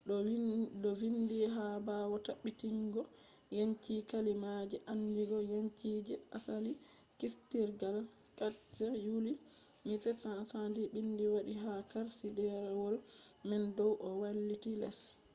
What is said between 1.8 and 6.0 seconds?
bawo tabbitibgo yanci kalimaaje andingo yanci